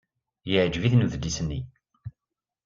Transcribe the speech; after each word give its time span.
Yeɛjeb-iten 0.51 1.05
udlis-nni. 1.05 1.61